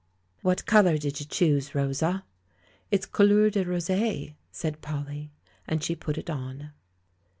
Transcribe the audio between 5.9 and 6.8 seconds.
put it on.